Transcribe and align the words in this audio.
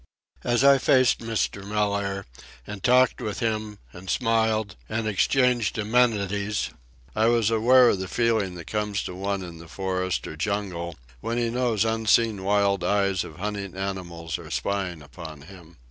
As 0.43 0.63
I 0.63 0.79
faced 0.79 1.19
Mr. 1.19 1.63
Mellaire, 1.63 2.25
and 2.65 2.81
talked 2.81 3.21
with 3.21 3.39
him, 3.39 3.77
and 3.93 4.09
smiled, 4.09 4.75
and 4.89 5.07
exchanged 5.07 5.77
amenities, 5.77 6.71
I 7.15 7.27
was 7.27 7.51
aware 7.51 7.89
of 7.89 7.99
the 7.99 8.07
feeling 8.07 8.55
that 8.55 8.65
comes 8.65 9.03
to 9.03 9.13
one 9.13 9.43
in 9.43 9.59
the 9.59 9.67
forest 9.67 10.25
or 10.25 10.35
jungle 10.35 10.95
when 11.19 11.37
he 11.37 11.51
knows 11.51 11.85
unseen 11.85 12.43
wild 12.43 12.83
eyes 12.83 13.23
of 13.23 13.35
hunting 13.37 13.77
animals 13.77 14.39
are 14.39 14.49
spying 14.49 15.03
upon 15.03 15.41
him. 15.43 15.77